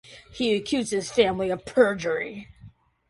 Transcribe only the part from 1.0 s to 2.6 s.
family of perjury.